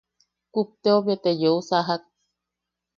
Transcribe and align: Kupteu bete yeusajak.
Kupteu 0.53 0.97
bete 1.05 1.31
yeusajak. 1.41 2.01